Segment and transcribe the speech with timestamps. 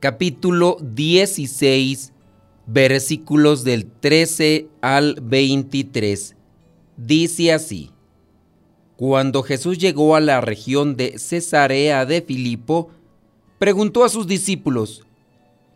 [0.00, 2.14] capítulo 16
[2.66, 6.36] versículos del 13 al 23.
[6.96, 7.90] Dice así,
[8.96, 12.88] Cuando Jesús llegó a la región de Cesarea de Filipo,
[13.58, 15.04] preguntó a sus discípulos,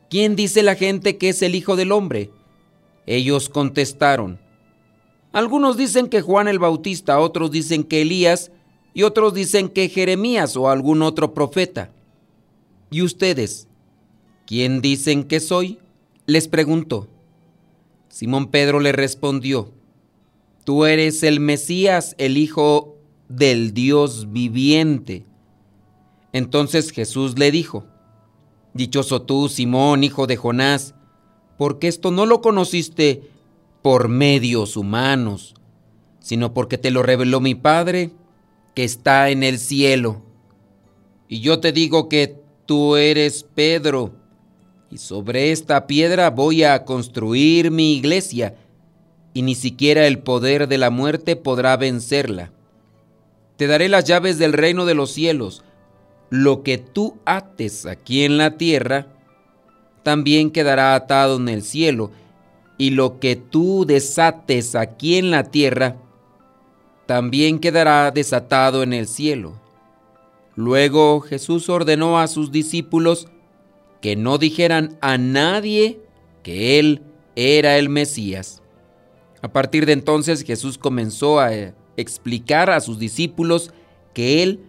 [0.08, 2.30] ¿quién dice la gente que es el Hijo del Hombre?
[3.06, 4.40] Ellos contestaron,
[5.32, 8.50] algunos dicen que Juan el Bautista, otros dicen que Elías,
[8.94, 11.90] y otros dicen que Jeremías o algún otro profeta.
[12.90, 13.68] ¿Y ustedes?
[14.46, 15.78] ¿Quién dicen que soy?
[16.26, 17.08] Les preguntó.
[18.08, 19.72] Simón Pedro le respondió,
[20.64, 22.96] Tú eres el Mesías, el Hijo
[23.28, 25.26] del Dios viviente.
[26.32, 27.86] Entonces Jesús le dijo,
[28.72, 30.94] Dichoso tú, Simón, hijo de Jonás,
[31.56, 33.30] porque esto no lo conociste
[33.82, 35.54] por medios humanos,
[36.18, 38.10] sino porque te lo reveló mi Padre
[38.74, 40.22] que está en el cielo.
[41.28, 44.12] Y yo te digo que tú eres Pedro,
[44.98, 48.54] sobre esta piedra voy a construir mi iglesia,
[49.32, 52.52] y ni siquiera el poder de la muerte podrá vencerla.
[53.56, 55.64] Te daré las llaves del reino de los cielos.
[56.30, 59.06] Lo que tú ates aquí en la tierra,
[60.02, 62.10] también quedará atado en el cielo,
[62.78, 65.96] y lo que tú desates aquí en la tierra,
[67.06, 69.54] también quedará desatado en el cielo.
[70.56, 73.28] Luego Jesús ordenó a sus discípulos
[74.04, 75.98] que no dijeran a nadie
[76.42, 77.00] que Él
[77.36, 78.62] era el Mesías.
[79.40, 81.50] A partir de entonces Jesús comenzó a
[81.96, 83.72] explicar a sus discípulos
[84.12, 84.60] que Él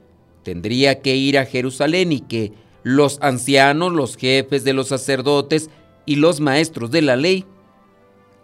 [0.44, 2.54] tendría que ir a Jerusalén y que
[2.84, 5.70] los ancianos, los jefes de los sacerdotes
[6.06, 7.44] y los maestros de la ley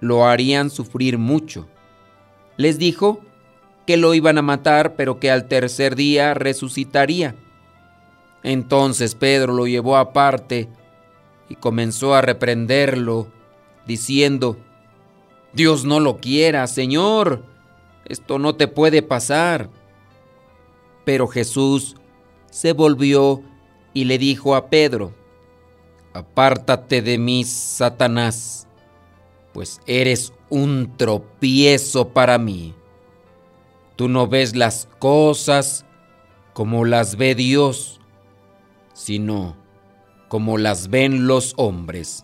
[0.02, 1.70] lo harían sufrir mucho.
[2.58, 3.22] Les dijo
[3.88, 7.38] que lo iban a matar, pero que al tercer día resucitaría.
[8.44, 10.68] Entonces Pedro lo llevó aparte
[11.52, 13.28] y comenzó a reprenderlo,
[13.86, 14.58] diciendo,
[15.54, 17.44] Dios no lo quiera, Señor,
[18.06, 19.70] esto no te puede pasar.
[21.04, 21.96] Pero Jesús
[22.50, 23.42] se volvió
[23.94, 25.14] y le dijo a Pedro,
[26.14, 28.68] Apártate de mí, Satanás,
[29.54, 32.76] pues eres un tropiezo para mí
[34.02, 35.86] Tú no ves las cosas
[36.54, 38.00] como las ve Dios,
[38.94, 39.56] sino
[40.32, 42.24] como las ven los hombres.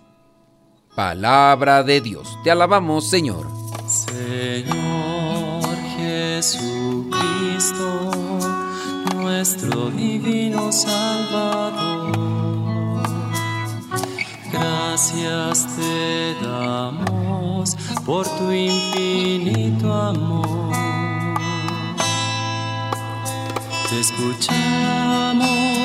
[0.96, 2.40] Palabra de Dios.
[2.42, 3.46] Te alabamos, Señor.
[3.86, 7.12] Señor Jesucristo,
[9.14, 12.16] nuestro divino Salvador.
[14.54, 17.76] Gracias te damos
[18.06, 20.78] por tu infinito amor
[23.90, 25.57] te escuchamos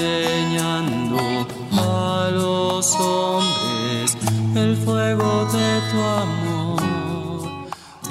[0.00, 4.16] enseñando a los hombres
[4.56, 6.80] el fuego de tu amor.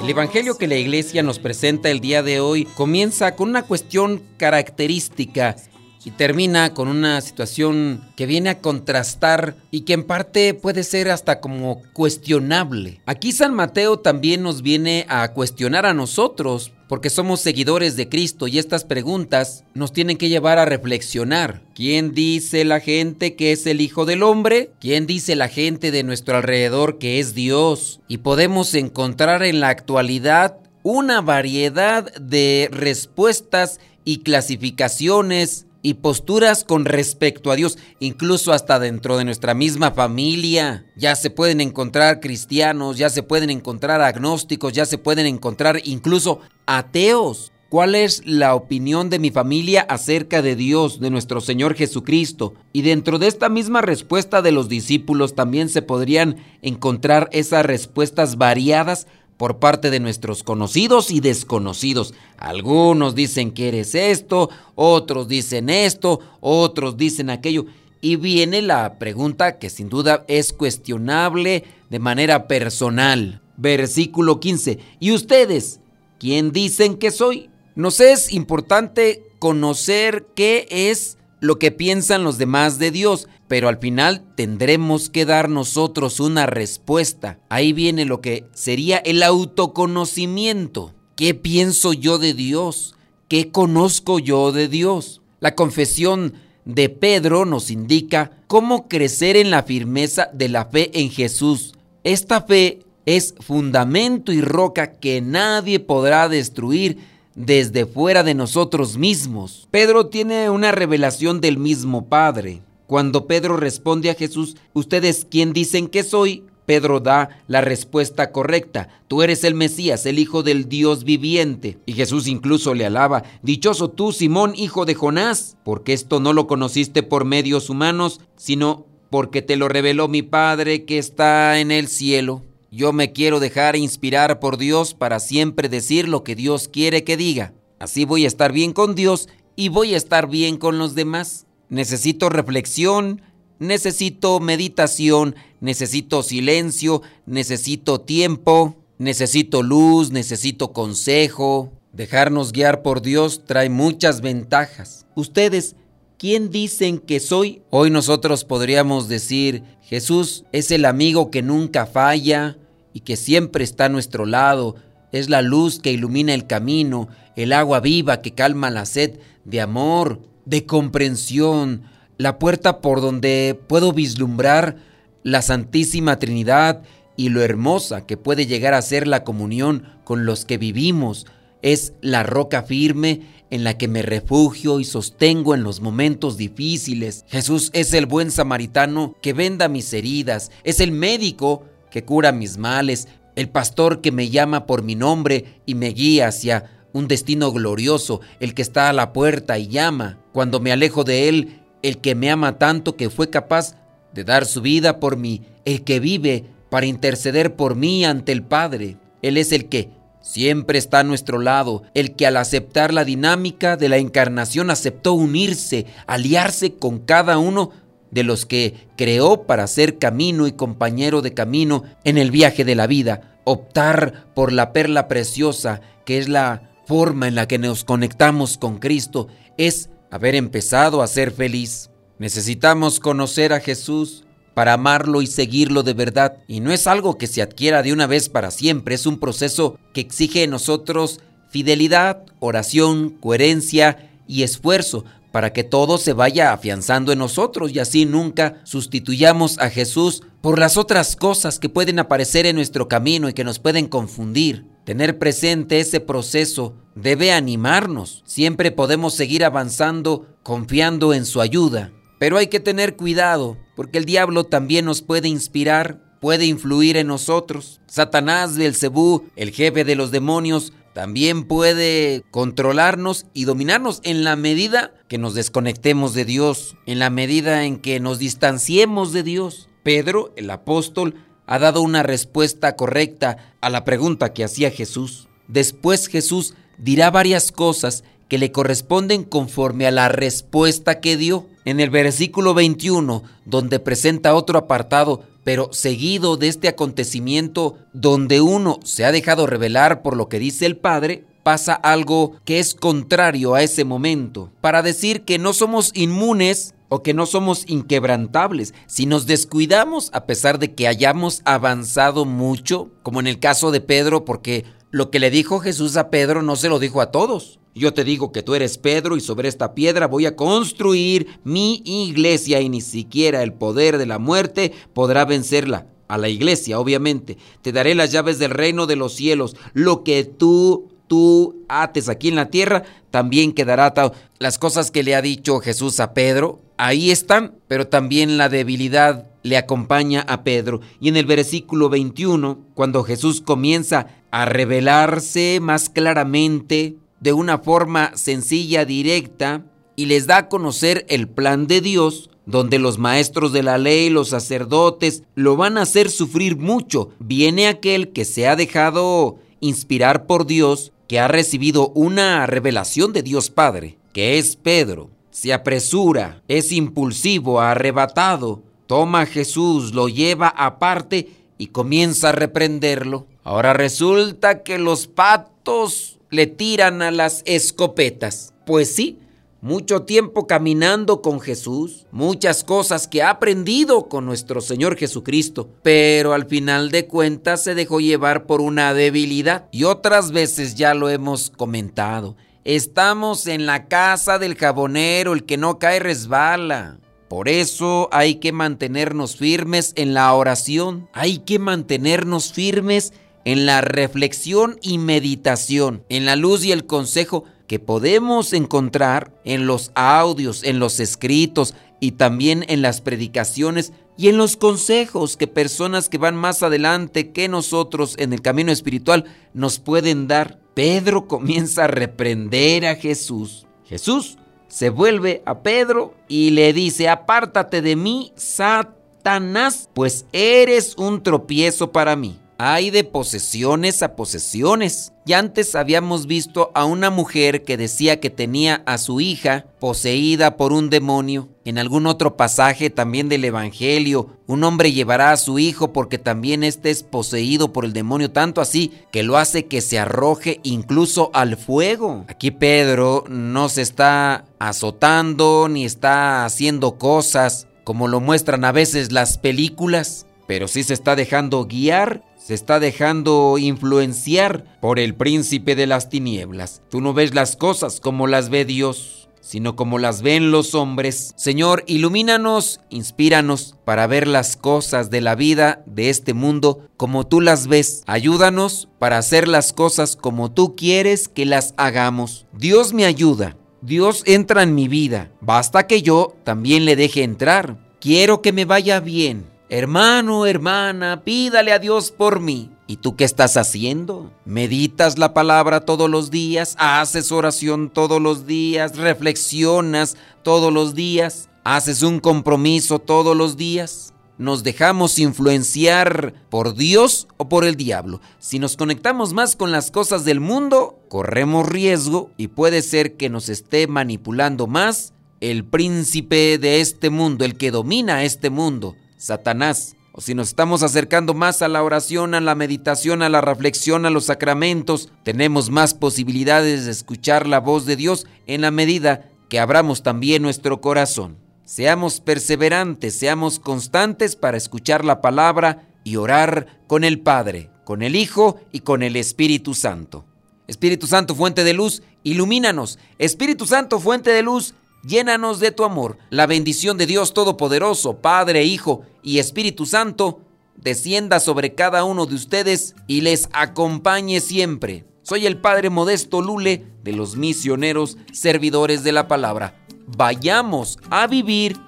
[0.02, 4.22] El Evangelio que la iglesia nos presenta el día de hoy comienza con una cuestión
[4.38, 5.56] característica
[6.02, 11.10] y termina con una situación que viene a contrastar y que en parte puede ser
[11.10, 13.02] hasta como cuestionable.
[13.04, 18.48] Aquí San Mateo también nos viene a cuestionar a nosotros porque somos seguidores de Cristo
[18.48, 21.62] y estas preguntas nos tienen que llevar a reflexionar.
[21.72, 24.72] ¿Quién dice la gente que es el Hijo del Hombre?
[24.80, 28.00] ¿Quién dice la gente de nuestro alrededor que es Dios?
[28.08, 36.84] Y podemos encontrar en la actualidad una variedad de respuestas y clasificaciones y posturas con
[36.84, 40.86] respecto a Dios, incluso hasta dentro de nuestra misma familia.
[40.96, 46.40] Ya se pueden encontrar cristianos, ya se pueden encontrar agnósticos, ya se pueden encontrar incluso
[46.66, 47.52] ateos.
[47.70, 52.54] ¿Cuál es la opinión de mi familia acerca de Dios, de nuestro Señor Jesucristo?
[52.72, 58.38] Y dentro de esta misma respuesta de los discípulos también se podrían encontrar esas respuestas
[58.38, 59.06] variadas
[59.40, 62.12] por parte de nuestros conocidos y desconocidos.
[62.36, 67.64] Algunos dicen que eres esto, otros dicen esto, otros dicen aquello.
[68.02, 73.40] Y viene la pregunta que sin duda es cuestionable de manera personal.
[73.56, 74.78] Versículo 15.
[74.98, 75.80] ¿Y ustedes?
[76.18, 77.48] ¿Quién dicen que soy?
[77.74, 83.78] Nos es importante conocer qué es lo que piensan los demás de Dios, pero al
[83.78, 87.40] final tendremos que dar nosotros una respuesta.
[87.48, 90.94] Ahí viene lo que sería el autoconocimiento.
[91.16, 92.94] ¿Qué pienso yo de Dios?
[93.26, 95.20] ¿Qué conozco yo de Dios?
[95.40, 101.10] La confesión de Pedro nos indica cómo crecer en la firmeza de la fe en
[101.10, 101.74] Jesús.
[102.04, 106.98] Esta fe es fundamento y roca que nadie podrá destruir
[107.34, 109.66] desde fuera de nosotros mismos.
[109.72, 112.62] Pedro tiene una revelación del mismo Padre.
[112.90, 116.42] Cuando Pedro responde a Jesús, ¿ustedes quién dicen que soy?
[116.66, 118.88] Pedro da la respuesta correcta.
[119.06, 121.78] Tú eres el Mesías, el Hijo del Dios viviente.
[121.86, 123.22] Y Jesús incluso le alaba.
[123.44, 128.86] Dichoso tú, Simón, hijo de Jonás, porque esto no lo conociste por medios humanos, sino
[129.08, 132.42] porque te lo reveló mi Padre que está en el cielo.
[132.72, 137.16] Yo me quiero dejar inspirar por Dios para siempre decir lo que Dios quiere que
[137.16, 137.54] diga.
[137.78, 141.46] Así voy a estar bien con Dios y voy a estar bien con los demás.
[141.70, 143.22] Necesito reflexión,
[143.58, 151.72] necesito meditación, necesito silencio, necesito tiempo, necesito luz, necesito consejo.
[151.92, 155.06] Dejarnos guiar por Dios trae muchas ventajas.
[155.14, 155.74] Ustedes,
[156.18, 157.62] ¿quién dicen que soy?
[157.70, 162.58] Hoy nosotros podríamos decir, Jesús es el amigo que nunca falla,
[162.92, 164.76] y que siempre está a nuestro lado,
[165.12, 169.60] es la luz que ilumina el camino, el agua viva que calma la sed de
[169.60, 170.20] amor,
[170.50, 171.84] de comprensión,
[172.18, 174.76] la puerta por donde puedo vislumbrar
[175.22, 176.82] la Santísima Trinidad
[177.16, 181.26] y lo hermosa que puede llegar a ser la comunión con los que vivimos.
[181.62, 187.24] Es la roca firme en la que me refugio y sostengo en los momentos difíciles.
[187.28, 192.58] Jesús es el buen samaritano que venda mis heridas, es el médico que cura mis
[192.58, 193.06] males,
[193.36, 198.20] el pastor que me llama por mi nombre y me guía hacia un destino glorioso,
[198.40, 200.18] el que está a la puerta y llama.
[200.32, 203.76] Cuando me alejo de él, el que me ama tanto que fue capaz
[204.12, 208.42] de dar su vida por mí, el que vive para interceder por mí ante el
[208.42, 208.96] Padre.
[209.22, 209.90] Él es el que
[210.20, 215.14] siempre está a nuestro lado, el que al aceptar la dinámica de la encarnación aceptó
[215.14, 217.70] unirse, aliarse con cada uno
[218.10, 222.74] de los que creó para ser camino y compañero de camino en el viaje de
[222.74, 227.84] la vida, optar por la perla preciosa, que es la forma en la que nos
[227.84, 231.88] conectamos con Cristo, es haber empezado a ser feliz.
[232.18, 237.28] Necesitamos conocer a Jesús para amarlo y seguirlo de verdad, y no es algo que
[237.28, 242.24] se adquiera de una vez para siempre, es un proceso que exige en nosotros fidelidad,
[242.40, 248.60] oración, coherencia y esfuerzo para que todo se vaya afianzando en nosotros y así nunca
[248.64, 253.44] sustituyamos a Jesús por las otras cosas que pueden aparecer en nuestro camino y que
[253.44, 254.64] nos pueden confundir.
[254.84, 258.22] Tener presente ese proceso debe animarnos.
[258.26, 261.92] Siempre podemos seguir avanzando confiando en su ayuda.
[262.18, 267.06] Pero hay que tener cuidado porque el diablo también nos puede inspirar, puede influir en
[267.06, 267.80] nosotros.
[267.86, 274.92] Satanás, Belcebú, el jefe de los demonios, también puede controlarnos y dominarnos en la medida
[275.08, 279.68] que nos desconectemos de Dios, en la medida en que nos distanciemos de Dios.
[279.82, 281.14] Pedro, el apóstol,
[281.46, 285.28] ha dado una respuesta correcta a la pregunta que hacía Jesús.
[285.48, 291.48] Después Jesús dirá varias cosas que le corresponden conforme a la respuesta que dio.
[291.64, 298.80] En el versículo 21, donde presenta otro apartado, pero seguido de este acontecimiento donde uno
[298.84, 303.54] se ha dejado revelar por lo que dice el Padre, pasa algo que es contrario
[303.54, 308.74] a ese momento, para decir que no somos inmunes o que no somos inquebrantables.
[308.86, 313.80] Si nos descuidamos a pesar de que hayamos avanzado mucho, como en el caso de
[313.80, 317.60] Pedro, porque lo que le dijo Jesús a Pedro no se lo dijo a todos.
[317.74, 321.82] Yo te digo que tú eres Pedro y sobre esta piedra voy a construir mi
[321.84, 325.86] iglesia y ni siquiera el poder de la muerte podrá vencerla.
[326.08, 327.38] A la iglesia, obviamente.
[327.62, 329.54] Te daré las llaves del reino de los cielos.
[329.74, 332.82] Lo que tú, tú ates aquí en la tierra,
[333.12, 334.12] también quedará atado.
[334.40, 339.28] Las cosas que le ha dicho Jesús a Pedro, ahí están, pero también la debilidad
[339.44, 340.80] le acompaña a Pedro.
[341.00, 348.16] Y en el versículo 21, cuando Jesús comienza a revelarse más claramente, de una forma
[348.16, 349.64] sencilla, directa,
[349.96, 354.10] y les da a conocer el plan de Dios, donde los maestros de la ley,
[354.10, 357.10] los sacerdotes, lo van a hacer sufrir mucho.
[357.18, 363.22] Viene aquel que se ha dejado inspirar por Dios, que ha recibido una revelación de
[363.22, 365.10] Dios Padre, que es Pedro.
[365.30, 373.26] Se apresura, es impulsivo, arrebatado, toma a Jesús, lo lleva aparte y comienza a reprenderlo.
[373.42, 378.54] Ahora resulta que los patos le tiran a las escopetas.
[378.66, 379.18] Pues sí,
[379.62, 386.32] mucho tiempo caminando con Jesús, muchas cosas que ha aprendido con nuestro Señor Jesucristo, pero
[386.32, 391.08] al final de cuentas se dejó llevar por una debilidad y otras veces ya lo
[391.08, 392.36] hemos comentado.
[392.64, 396.98] Estamos en la casa del jabonero, el que no cae resbala.
[397.28, 403.12] Por eso hay que mantenernos firmes en la oración, hay que mantenernos firmes
[403.44, 409.92] la reflexión y meditación, en la luz y el consejo que podemos encontrar en los
[409.94, 416.08] audios, en los escritos y también en las predicaciones y en los consejos que personas
[416.08, 420.58] que van más adelante que nosotros en el camino espiritual nos pueden dar.
[420.74, 423.66] Pedro comienza a reprender a Jesús.
[423.84, 424.36] Jesús
[424.68, 431.90] se vuelve a Pedro y le dice, apártate de mí, Satanás, pues eres un tropiezo
[431.90, 432.38] para mí.
[432.62, 435.14] Hay de posesiones a posesiones.
[435.24, 440.58] Ya antes habíamos visto a una mujer que decía que tenía a su hija poseída
[440.58, 441.48] por un demonio.
[441.64, 446.62] En algún otro pasaje también del Evangelio, un hombre llevará a su hijo porque también
[446.62, 451.30] éste es poseído por el demonio, tanto así que lo hace que se arroje incluso
[451.32, 452.26] al fuego.
[452.28, 459.12] Aquí Pedro no se está azotando ni está haciendo cosas como lo muestran a veces
[459.12, 465.76] las películas, pero sí se está dejando guiar se está dejando influenciar por el príncipe
[465.76, 466.82] de las tinieblas.
[466.90, 471.32] Tú no ves las cosas como las ve Dios, sino como las ven los hombres.
[471.36, 477.40] Señor, ilumínanos, inspíranos para ver las cosas de la vida de este mundo como tú
[477.40, 478.02] las ves.
[478.08, 482.46] Ayúdanos para hacer las cosas como tú quieres que las hagamos.
[482.52, 483.56] Dios me ayuda.
[483.80, 485.30] Dios entra en mi vida.
[485.40, 487.78] Basta que yo también le deje entrar.
[488.00, 489.49] Quiero que me vaya bien.
[489.72, 492.72] Hermano, hermana, pídale a Dios por mí.
[492.88, 494.32] ¿Y tú qué estás haciendo?
[494.44, 496.74] ¿Meditas la palabra todos los días?
[496.76, 498.96] ¿Haces oración todos los días?
[498.96, 501.48] ¿Reflexionas todos los días?
[501.62, 504.12] ¿Haces un compromiso todos los días?
[504.38, 508.20] ¿Nos dejamos influenciar por Dios o por el diablo?
[508.40, 513.30] Si nos conectamos más con las cosas del mundo, corremos riesgo y puede ser que
[513.30, 519.96] nos esté manipulando más el príncipe de este mundo, el que domina este mundo Satanás.
[520.12, 524.06] O si nos estamos acercando más a la oración, a la meditación, a la reflexión,
[524.06, 529.30] a los sacramentos, tenemos más posibilidades de escuchar la voz de Dios en la medida
[529.48, 531.36] que abramos también nuestro corazón.
[531.64, 538.16] Seamos perseverantes, seamos constantes para escuchar la palabra y orar con el Padre, con el
[538.16, 540.24] Hijo y con el Espíritu Santo.
[540.66, 542.98] Espíritu Santo, fuente de luz, ilumínanos.
[543.18, 546.18] Espíritu Santo, fuente de luz, Llénanos de tu amor.
[546.30, 550.40] La bendición de Dios Todopoderoso, Padre, Hijo y Espíritu Santo,
[550.76, 555.06] descienda sobre cada uno de ustedes y les acompañe siempre.
[555.22, 559.74] Soy el Padre Modesto Lule de los misioneros servidores de la palabra.
[560.06, 561.78] Vayamos a vivir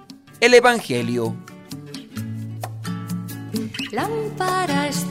[0.40, 1.36] el Evangelio.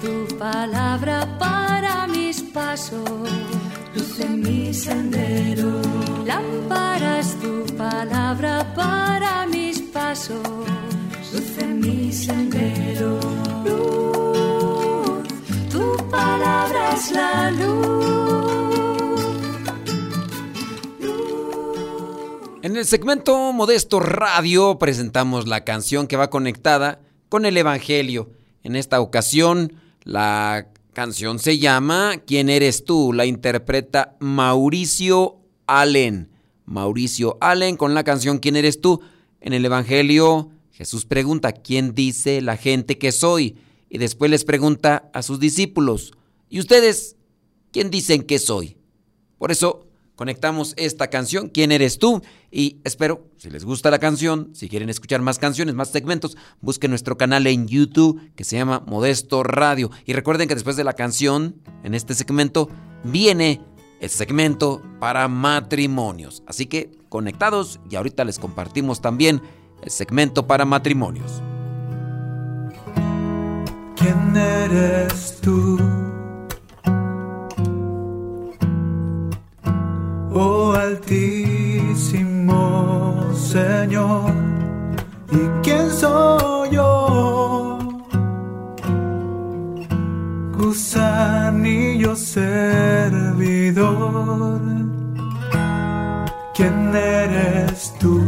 [0.01, 3.29] Tu palabra para mis pasos,
[4.21, 5.81] luz en mi sendero.
[6.25, 10.41] Lámpara es tu palabra para mis pasos,
[11.33, 13.19] luz en mi sendero.
[13.65, 15.27] Luz,
[15.69, 18.11] tu palabra es la luz.
[22.63, 28.29] En el segmento Modesto Radio presentamos la canción que va conectada con el Evangelio.
[28.63, 29.73] En esta ocasión,
[30.03, 33.13] la canción se llama ¿Quién eres tú?
[33.13, 36.29] La interpreta Mauricio Allen.
[36.65, 39.01] Mauricio Allen con la canción ¿Quién eres tú?
[39.39, 43.55] En el Evangelio, Jesús pregunta ¿Quién dice la gente que soy?
[43.89, 46.13] Y después les pregunta a sus discípulos
[46.49, 47.15] ¿Y ustedes
[47.71, 48.77] quién dicen que soy?
[49.37, 52.21] Por eso conectamos esta canción, ¿Quién eres tú?
[52.51, 56.91] Y espero, si les gusta la canción, si quieren escuchar más canciones, más segmentos, busquen
[56.91, 59.89] nuestro canal en YouTube que se llama Modesto Radio.
[60.05, 62.69] Y recuerden que después de la canción, en este segmento,
[63.03, 63.61] viene
[63.99, 66.43] el segmento para matrimonios.
[66.47, 69.41] Así que conectados y ahorita les compartimos también
[69.83, 71.41] el segmento para matrimonios.
[73.95, 76.00] ¿Quién eres tú?
[80.91, 82.13] Altísimo
[83.33, 84.31] Señor,
[85.29, 87.77] ¿y quién soy yo?
[90.57, 92.61] Gusanillo servidor,
[96.55, 98.21] ¿quién eres tú?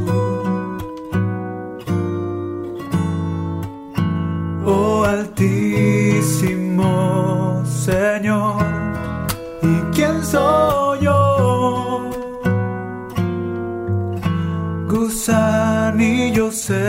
[4.66, 6.86] Oh Altísimo
[7.66, 8.62] Señor,
[9.62, 10.83] ¿y quién soy
[15.14, 16.82] Gusanillo servidor,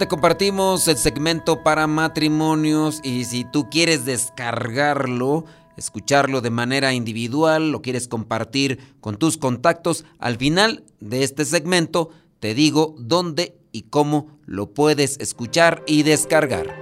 [0.00, 5.44] te compartimos el segmento para matrimonios y si tú quieres descargarlo,
[5.76, 12.08] escucharlo de manera individual, lo quieres compartir con tus contactos, al final de este segmento
[12.38, 16.74] te digo dónde y cómo lo puedes escuchar y descargar.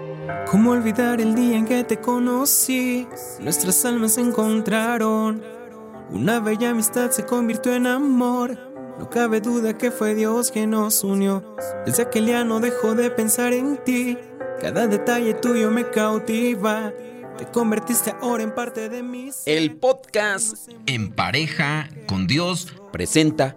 [0.49, 3.09] ¿Cómo olvidar el día en que te conocí?
[3.41, 5.43] Nuestras almas se encontraron.
[6.13, 8.68] Una bella amistad se convirtió en amor.
[8.99, 11.57] No cabe duda que fue Dios quien nos unió.
[11.87, 14.19] Desde aquel día no dejo de pensar en ti.
[14.61, 16.93] Cada detalle tuyo me cautiva.
[17.37, 19.31] Te convertiste ahora en parte de mí.
[19.47, 23.57] El podcast En pareja con Dios presenta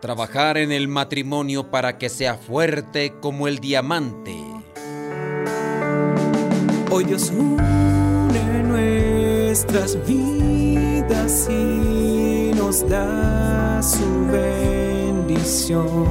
[0.00, 4.34] Trabajar en el matrimonio para que sea fuerte como el diamante.
[6.90, 12.09] Hoy Dios une nuestras vidas y
[12.70, 16.06] da su bendición.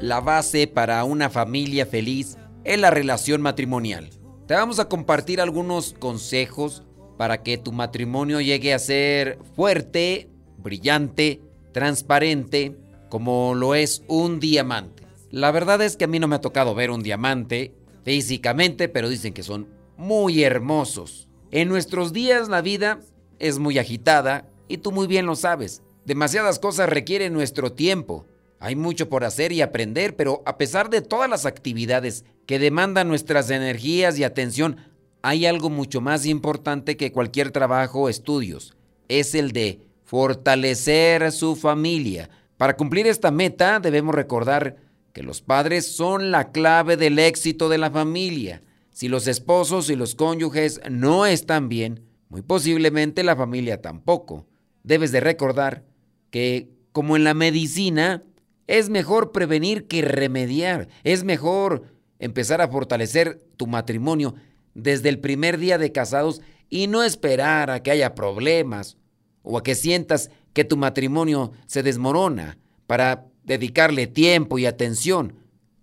[0.00, 4.10] La base para una familia feliz es la relación matrimonial.
[4.48, 6.82] Te vamos a compartir algunos consejos
[7.16, 10.28] para que tu matrimonio llegue a ser fuerte,
[10.58, 12.76] brillante, transparente,
[13.08, 15.04] como lo es un diamante.
[15.30, 17.72] La verdad es que a mí no me ha tocado ver un diamante
[18.04, 21.28] físicamente, pero dicen que son muy hermosos.
[21.52, 22.98] En nuestros días la vida
[23.38, 25.82] es muy agitada y tú muy bien lo sabes.
[26.04, 28.26] Demasiadas cosas requieren nuestro tiempo.
[28.58, 33.08] Hay mucho por hacer y aprender, pero a pesar de todas las actividades que demandan
[33.08, 34.76] nuestras energías y atención,
[35.22, 38.76] hay algo mucho más importante que cualquier trabajo o estudios.
[39.08, 42.30] Es el de fortalecer su familia.
[42.56, 44.76] Para cumplir esta meta debemos recordar
[45.12, 48.62] que los padres son la clave del éxito de la familia.
[48.90, 54.46] Si los esposos y los cónyuges no están bien, Muy posiblemente la familia tampoco.
[54.86, 55.82] Debes de recordar
[56.30, 58.22] que, como en la medicina,
[58.68, 60.86] es mejor prevenir que remediar.
[61.02, 61.82] Es mejor
[62.20, 64.36] empezar a fortalecer tu matrimonio
[64.74, 68.96] desde el primer día de casados y no esperar a que haya problemas
[69.42, 75.34] o a que sientas que tu matrimonio se desmorona para dedicarle tiempo y atención.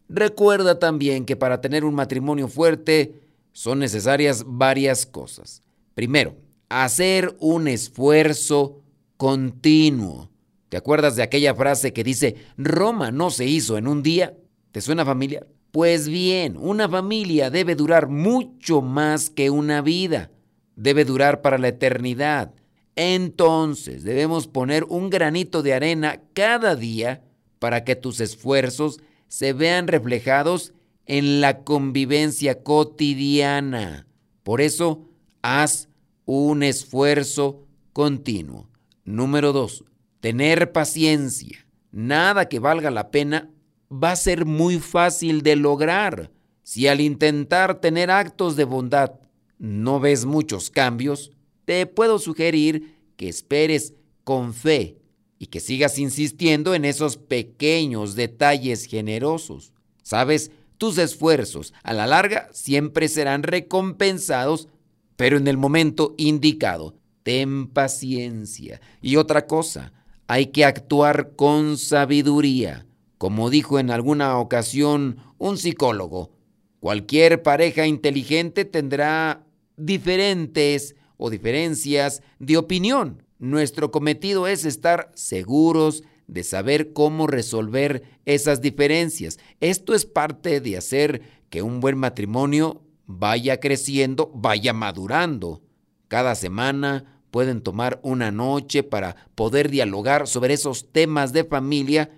[0.08, 3.20] Recuerda también que para tener un matrimonio fuerte
[3.52, 5.62] son necesarias varias cosas.
[5.94, 6.38] Primero,
[6.70, 8.83] hacer un esfuerzo
[9.24, 10.30] continuo.
[10.68, 14.36] ¿Te acuerdas de aquella frase que dice, Roma no se hizo en un día?
[14.74, 15.48] ¿Te suena familiar?
[15.72, 20.30] Pues bien, una familia debe durar mucho más que una vida.
[20.76, 22.54] Debe durar para la eternidad.
[22.98, 27.24] Entonces debemos poner un granito de arena cada día
[27.60, 30.74] para que tus esfuerzos se vean reflejados
[31.06, 34.06] en la convivencia cotidiana.
[34.44, 35.08] Por eso,
[35.42, 35.88] haz
[36.26, 38.73] un esfuerzo continuo.
[39.06, 39.84] Número dos,
[40.20, 41.66] tener paciencia.
[41.92, 43.50] Nada que valga la pena
[43.92, 46.32] va a ser muy fácil de lograr.
[46.64, 49.20] Si al intentar tener actos de bondad
[49.60, 51.32] no ves muchos cambios,
[51.66, 54.98] te puedo sugerir que esperes con fe
[55.38, 59.74] y que sigas insistiendo en esos pequeños detalles generosos.
[60.02, 64.70] Sabes, tus esfuerzos a la larga siempre serán recompensados,
[65.16, 66.96] pero en el momento indicado.
[67.24, 68.82] Ten paciencia.
[69.02, 69.94] Y otra cosa,
[70.28, 72.86] hay que actuar con sabiduría.
[73.18, 76.32] Como dijo en alguna ocasión un psicólogo,
[76.80, 79.46] cualquier pareja inteligente tendrá
[79.78, 83.24] diferentes o diferencias de opinión.
[83.40, 89.40] Nuestro cometido es estar seguros de saber cómo resolver esas diferencias.
[89.60, 95.62] Esto es parte de hacer que un buen matrimonio vaya creciendo, vaya madurando.
[96.08, 102.12] Cada semana pueden tomar una noche para poder dialogar sobre esos temas de familia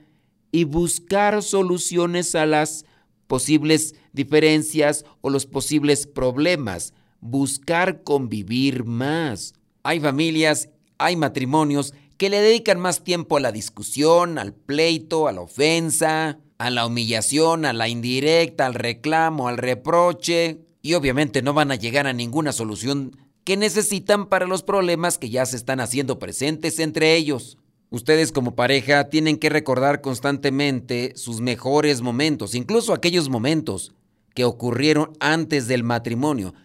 [0.52, 2.84] y buscar soluciones a las
[3.26, 9.54] posibles diferencias o los posibles problemas, buscar convivir más.
[9.84, 15.32] Hay familias, hay matrimonios que le dedican más tiempo a la discusión, al pleito, a
[15.32, 21.54] la ofensa, a la humillación, a la indirecta, al reclamo, al reproche, y obviamente no
[21.54, 25.80] van a llegar a ninguna solución que necesitan para los problemas que ya se están
[25.80, 27.58] haciendo presentes entre ellos.
[27.92, 33.94] Ustedes como pareja tienen que recordar constantemente sus mejores momentos, incluso aquellos momentos
[34.34, 36.56] que ocurrieron antes del matrimonio.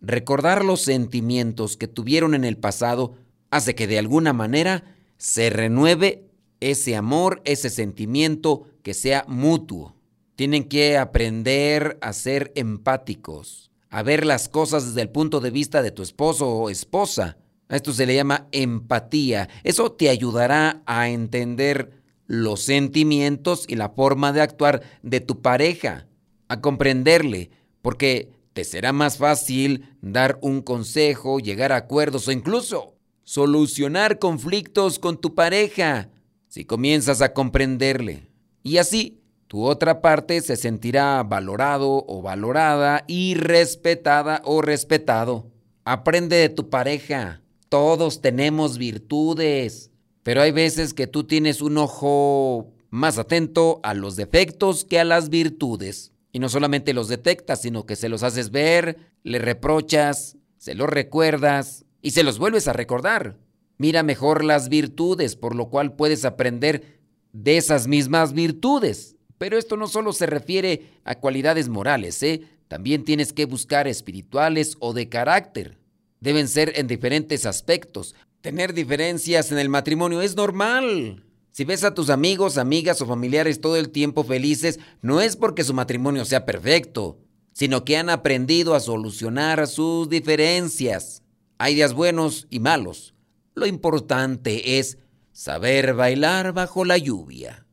[0.00, 3.14] Recordar los sentimientos que tuvieron en el pasado
[3.50, 9.94] hace que de alguna manera se renueve ese amor, ese sentimiento que sea mutuo.
[10.34, 15.80] Tienen que aprender a ser empáticos, a ver las cosas desde el punto de vista
[15.80, 19.48] de tu esposo o esposa a esto se le llama empatía.
[19.62, 26.06] Eso te ayudará a entender los sentimientos y la forma de actuar de tu pareja,
[26.48, 27.50] a comprenderle,
[27.82, 34.98] porque te será más fácil dar un consejo, llegar a acuerdos o incluso solucionar conflictos
[34.98, 36.10] con tu pareja
[36.48, 38.30] si comienzas a comprenderle.
[38.62, 39.20] Y así,
[39.54, 45.46] tu otra parte se sentirá valorado o valorada y respetada o respetado.
[45.84, 47.40] Aprende de tu pareja.
[47.68, 49.92] Todos tenemos virtudes,
[50.24, 55.04] pero hay veces que tú tienes un ojo más atento a los defectos que a
[55.04, 56.10] las virtudes.
[56.32, 60.90] Y no solamente los detectas, sino que se los haces ver, le reprochas, se los
[60.90, 63.38] recuerdas y se los vuelves a recordar.
[63.78, 66.98] Mira mejor las virtudes, por lo cual puedes aprender
[67.32, 69.14] de esas mismas virtudes.
[69.44, 72.48] Pero esto no solo se refiere a cualidades morales, ¿eh?
[72.66, 75.76] también tienes que buscar espirituales o de carácter
[76.18, 78.14] deben ser en diferentes aspectos.
[78.40, 81.26] Tener diferencias en el matrimonio es normal.
[81.52, 85.62] Si ves a tus amigos, amigas o familiares todo el tiempo felices, no es porque
[85.62, 87.18] su matrimonio sea perfecto,
[87.52, 91.22] sino que han aprendido a solucionar sus diferencias.
[91.58, 93.12] Hay días buenos y malos.
[93.54, 94.96] Lo importante es
[95.32, 97.63] saber bailar bajo la lluvia.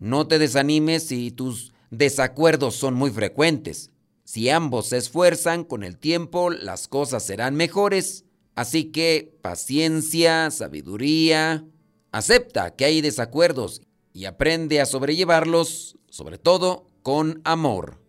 [0.00, 3.90] No te desanimes si tus desacuerdos son muy frecuentes.
[4.24, 8.24] Si ambos se esfuerzan con el tiempo, las cosas serán mejores.
[8.54, 11.66] Así que paciencia, sabiduría,
[12.12, 13.82] acepta que hay desacuerdos
[14.14, 18.00] y aprende a sobrellevarlos, sobre todo con amor.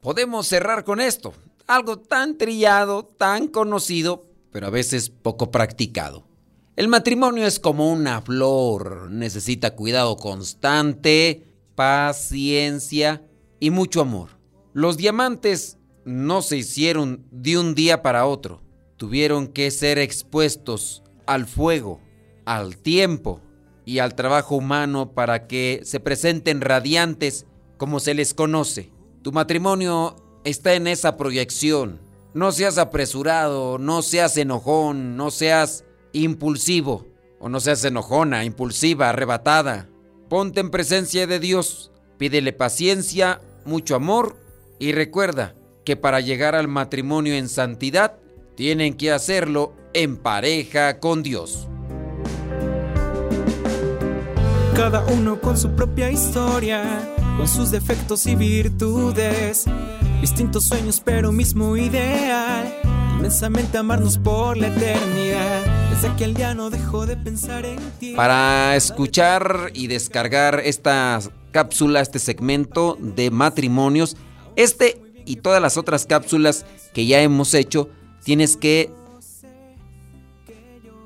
[0.00, 1.34] Podemos cerrar con esto,
[1.66, 6.29] algo tan trillado, tan conocido, pero a veces poco practicado.
[6.80, 13.22] El matrimonio es como una flor, necesita cuidado constante, paciencia
[13.60, 14.30] y mucho amor.
[14.72, 18.62] Los diamantes no se hicieron de un día para otro.
[18.96, 22.00] tuvieron que ser expuestos al fuego,
[22.46, 23.42] al tiempo
[23.84, 27.44] y al trabajo humano para que se presenten radiantes
[27.76, 28.90] como se les conoce.
[29.20, 32.00] Tu matrimonio está en esa proyección.
[32.32, 37.06] No seas apresurado, no seas enojón, no seas impulsivo,
[37.38, 39.88] o no seas enojona, impulsiva, arrebatada.
[40.28, 44.36] Ponte en presencia de Dios, pídele paciencia, mucho amor
[44.78, 48.16] y recuerda que para llegar al matrimonio en santidad,
[48.54, 51.66] tienen que hacerlo en pareja con Dios.
[54.74, 56.84] Cada uno con su propia historia,
[57.36, 59.64] con sus defectos y virtudes,
[60.20, 62.74] distintos sueños pero mismo ideal,
[63.16, 65.79] inmensamente amarnos por la eternidad.
[68.16, 74.16] Para escuchar y descargar esta cápsula, este segmento de matrimonios,
[74.56, 77.90] este y todas las otras cápsulas que ya hemos hecho,
[78.24, 78.90] tienes que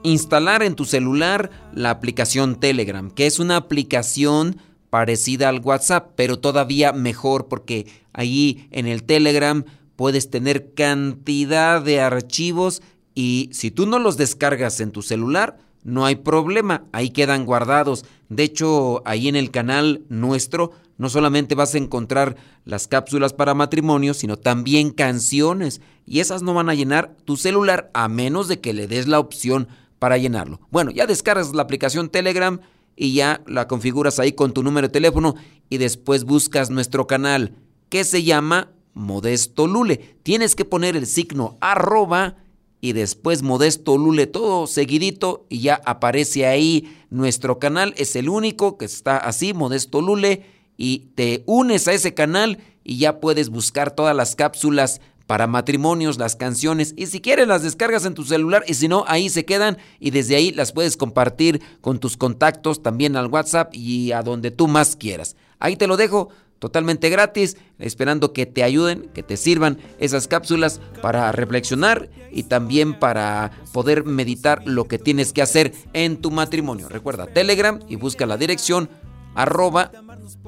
[0.05, 4.59] instalar en tu celular la aplicación Telegram, que es una aplicación
[4.91, 9.65] parecida al WhatsApp, pero todavía mejor porque ahí en el Telegram
[9.97, 12.81] puedes tener cantidad de archivos
[13.15, 18.05] y si tú no los descargas en tu celular, no hay problema, ahí quedan guardados.
[18.29, 23.55] De hecho, ahí en el canal nuestro no solamente vas a encontrar las cápsulas para
[23.55, 25.81] matrimonio, sino también canciones.
[26.07, 29.19] Y esas no van a llenar tu celular a menos de que le des la
[29.19, 30.61] opción para llenarlo.
[30.71, 32.61] Bueno, ya descargas la aplicación Telegram
[32.97, 35.35] y ya la configuras ahí con tu número de teléfono
[35.69, 37.57] y después buscas nuestro canal
[37.89, 40.17] que se llama Modesto Lule.
[40.23, 42.37] Tienes que poner el signo arroba
[42.85, 47.95] y después Modesto Lule todo seguidito y ya aparece ahí nuestro canal.
[47.97, 50.45] Es el único que está así, Modesto Lule,
[50.77, 56.19] y te unes a ese canal y ya puedes buscar todas las cápsulas para matrimonios,
[56.19, 59.47] las canciones y si quieres las descargas en tu celular y si no, ahí se
[59.47, 64.21] quedan y desde ahí las puedes compartir con tus contactos también al WhatsApp y a
[64.21, 65.37] donde tú más quieras.
[65.59, 66.29] Ahí te lo dejo
[66.65, 72.99] totalmente gratis, esperando que te ayuden, que te sirvan esas cápsulas para reflexionar y también
[72.99, 76.89] para poder meditar lo que tienes que hacer en tu matrimonio.
[76.89, 78.89] Recuerda Telegram y busca la dirección
[79.35, 79.93] arroba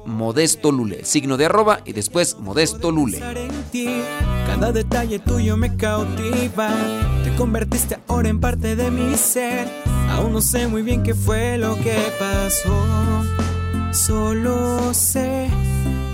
[0.07, 3.19] modesto lule, signo de arroba y después modesto lule.
[4.47, 6.71] Cada detalle tuyo me cautiva,
[7.23, 9.67] te convertiste ahora en parte de mi ser.
[10.09, 12.73] Aún no sé muy bien qué fue lo que pasó,
[13.91, 15.47] solo sé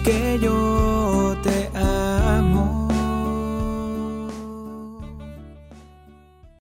[0.03, 2.82] que yo te amo.